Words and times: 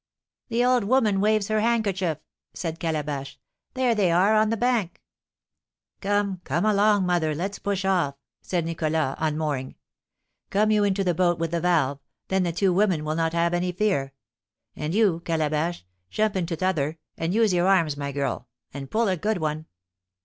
"The 0.49 0.65
old 0.65 0.83
woman 0.85 1.21
waves 1.21 1.47
her 1.49 1.59
handkerchief," 1.59 2.17
said 2.55 2.79
Calabash; 2.79 3.37
"there 3.75 3.93
they 3.93 4.09
are 4.09 4.33
on 4.33 4.49
the 4.49 4.57
bank." 4.57 4.99
"Come, 6.01 6.41
come 6.43 6.65
along, 6.65 7.05
mother, 7.05 7.35
let's 7.35 7.59
push 7.59 7.85
off," 7.85 8.15
said 8.41 8.65
Nicholas, 8.65 9.15
unmooring. 9.19 9.75
"Come 10.49 10.71
you 10.71 10.83
into 10.83 11.03
the 11.03 11.13
boat 11.13 11.37
with 11.37 11.51
the 11.51 11.61
valve, 11.61 11.99
then 12.29 12.41
the 12.41 12.51
two 12.51 12.73
women 12.73 13.05
will 13.05 13.13
not 13.13 13.33
have 13.33 13.53
any 13.53 13.71
fear; 13.71 14.13
and 14.75 14.95
you, 14.95 15.19
Calabash, 15.19 15.85
jump 16.09 16.35
into 16.35 16.55
t'other, 16.57 16.97
and 17.15 17.35
use 17.35 17.53
your 17.53 17.67
arms, 17.67 17.95
my 17.95 18.11
girl, 18.11 18.47
and 18.73 18.89
pull 18.89 19.07
a 19.07 19.15
good 19.15 19.37
one. 19.37 19.67